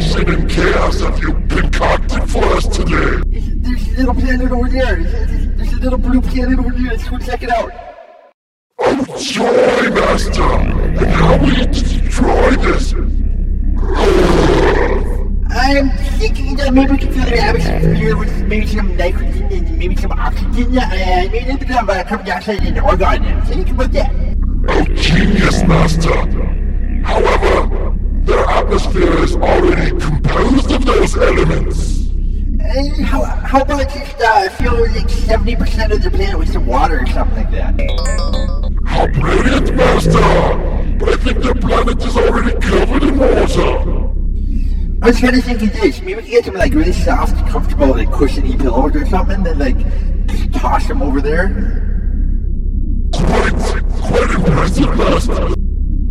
[0.00, 3.20] shit and chaos have you concocted for us today?
[3.26, 5.02] There's a little planet over there.
[5.02, 6.90] There's a little blue planet over there.
[6.92, 7.72] Let's go check it out.
[8.78, 10.42] Oh, joy, Master!
[10.42, 12.94] And how will you destroy this?
[15.50, 19.96] I'm thinking that maybe we can fill the atmosphere with maybe some nitrogen and maybe
[19.96, 23.92] some oxygen, and maybe a bit of carbon dioxide and argon, so you can put
[23.92, 24.12] that.
[24.68, 26.37] Oh, genius, Master!
[28.78, 32.06] Atmosphere is already composed of those elements.
[32.60, 37.00] And how, how about just uh, fill like 70% of the planet with some water
[37.00, 37.74] or something like that?
[38.86, 40.12] How brilliant, Master!
[40.96, 43.42] But I think the planet is already covered in water.
[45.02, 46.00] I was trying to think of this.
[46.00, 49.46] Maybe we can get some like really soft, comfortable, like cushiony pillows or something, and
[49.46, 51.48] then like just toss them over there.
[53.12, 55.54] Quite, quite impressive, Master.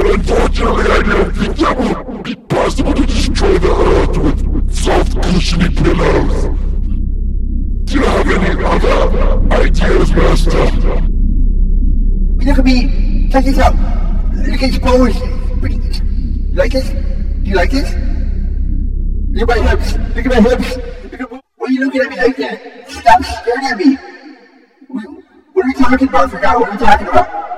[0.00, 2.09] But unfortunately, I don't think that will
[9.90, 10.50] Master?
[12.38, 13.28] Look at me.
[13.30, 13.74] Check this out.
[14.34, 14.80] Look at.
[15.60, 15.74] Pretty.
[15.74, 16.90] You like this?
[16.90, 17.92] Do you like this?
[19.32, 19.96] Look at my hips.
[20.14, 20.76] Look at my hips.
[20.76, 22.88] Look at, why are you looking at me like that?
[22.88, 23.96] Stop staring at me.
[24.86, 25.04] What,
[25.54, 26.24] what are we talking about?
[26.24, 27.49] I forgot what we're talking about.